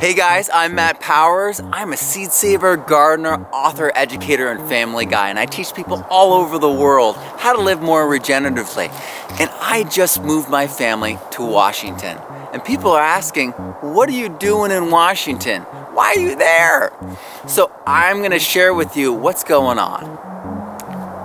[0.00, 1.60] Hey guys, I'm Matt Powers.
[1.72, 6.34] I'm a seed saver, gardener, author, educator, and family guy, and I teach people all
[6.34, 8.90] over the world how to live more regeneratively.
[9.40, 12.16] And I just moved my family to Washington.
[12.52, 15.62] And people are asking, What are you doing in Washington?
[15.62, 16.92] Why are you there?
[17.48, 20.04] So I'm to share with you what's going on.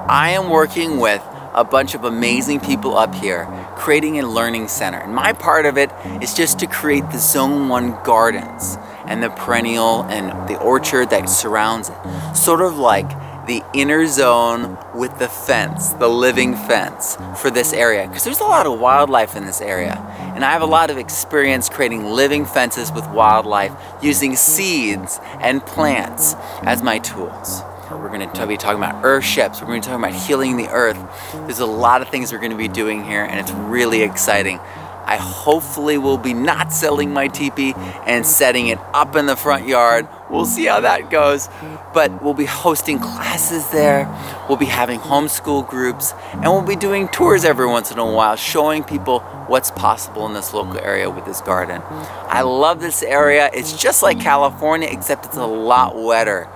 [0.10, 1.21] I am working with
[1.54, 3.46] a bunch of amazing people up here
[3.76, 5.00] creating a learning center.
[5.00, 5.92] And my part of it
[6.22, 11.30] is just to create the Zone 1 gardens and the perennial and the orchard that
[11.30, 12.36] surrounds it.
[12.36, 13.09] Sort of like
[13.48, 18.08] the inner zone with the fence, the living fence for this area.
[18.08, 19.98] Because there's a lot of wildlife in this area.
[20.36, 25.66] And I have a lot of experience creating living fences with wildlife using seeds and
[25.66, 27.62] plants as my tools.
[27.92, 29.60] We're going to be talking about earthships.
[29.60, 30.98] We're going to be talking about healing the earth.
[31.34, 34.59] There's a lot of things we're going to be doing here, and it's really exciting.
[35.06, 37.73] I hopefully will be not selling my teepee
[38.06, 40.08] and setting it up in the front yard.
[40.30, 41.50] We'll see how that goes.
[41.94, 44.08] But we'll be hosting classes there.
[44.47, 48.38] We'll be having homeschool groups and we'll be doing tours every once in a while
[48.38, 51.81] showing people what's possible in this local area with this garden.
[51.86, 53.50] I love this area.
[53.53, 56.47] It's just like California except it's a lot wetter.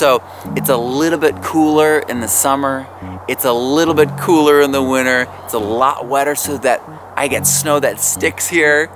[0.00, 0.24] So
[0.56, 2.86] it's a little bit cooler in the summer.
[3.28, 5.26] It's a little bit cooler in the winter.
[5.44, 6.80] It's a lot wetter so that
[7.18, 8.90] I get snow that sticks here.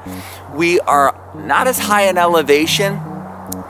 [0.55, 2.95] We are not as high in elevation,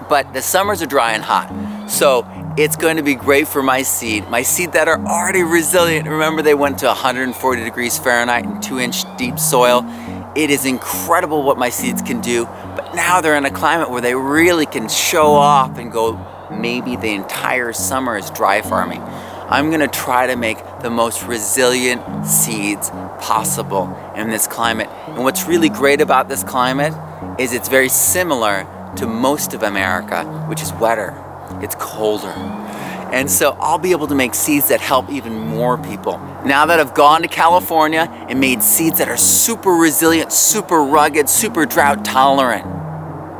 [0.09, 1.91] but the summers are dry and hot.
[1.91, 2.25] So
[2.57, 4.29] it's going to be great for my seed.
[4.29, 6.09] My seed that are already resilient.
[6.09, 9.83] Remember, they went to 140 degrees Fahrenheit in two inch deep soil.
[10.37, 14.01] It is incredible what my seeds can do, but now they're in a climate where
[14.01, 16.15] they really can show off and go
[16.60, 19.02] maybe the entire summer is dry farming.
[19.02, 24.88] I'm gonna try to make the most resilient seeds possible in this climate.
[25.08, 26.94] And what's really great about this climate
[27.38, 28.66] is it's very similar
[28.97, 31.14] to most of America, which is wetter,
[31.60, 32.34] it's colder.
[33.12, 36.19] And so I'll be able to make seeds that help even more people.
[36.44, 41.28] Now that I've gone to California and made seeds that are super resilient, super rugged,
[41.28, 42.64] super drought tolerant,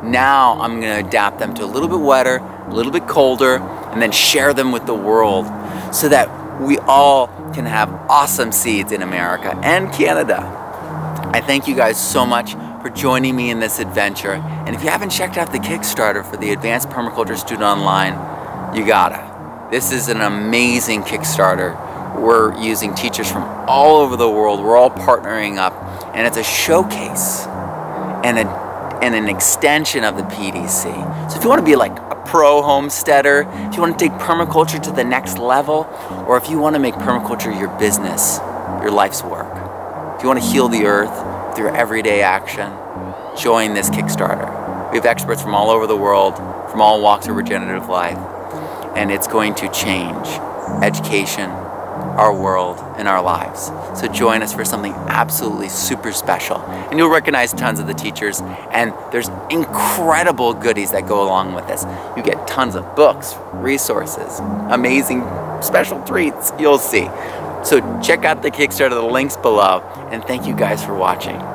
[0.05, 4.01] now I'm gonna adapt them to a little bit wetter, a little bit colder, and
[4.01, 5.47] then share them with the world
[5.95, 10.39] so that we all can have awesome seeds in America and Canada.
[11.33, 14.35] I thank you guys so much for joining me in this adventure.
[14.35, 18.87] And if you haven't checked out the Kickstarter for the Advanced Permaculture Student Online, you
[18.87, 19.69] gotta.
[19.71, 21.75] This is an amazing Kickstarter.
[22.21, 24.63] We're using teachers from all over the world.
[24.63, 25.73] We're all partnering up,
[26.15, 27.47] and it's a showcase
[28.25, 28.64] and, a,
[29.05, 31.31] and an extension of the PDC.
[31.31, 34.19] So if you want to be like a pro homesteader, if you want to take
[34.19, 35.87] permaculture to the next level,
[36.27, 38.39] or if you want to make permaculture your business,
[38.81, 39.53] your life's work,
[40.17, 42.73] if you want to heal the earth through everyday action,
[43.39, 44.91] join this Kickstarter.
[44.91, 46.37] We have experts from all over the world,
[46.71, 48.17] from all walks of regenerative life,
[48.97, 50.27] and it's going to change
[50.83, 51.51] education,
[51.95, 53.67] our world, and our lives.
[53.99, 56.59] So join us for something absolutely super special.
[56.59, 61.67] And you'll recognize tons of the teachers, and there's incredible goodies that go along with
[61.67, 61.85] this.
[62.17, 64.41] You get tons of books, resources,
[64.71, 65.23] amazing
[65.63, 67.09] special treats, you'll see.
[67.65, 71.54] So check out the Kickstarter, the links below, and thank you guys for watching.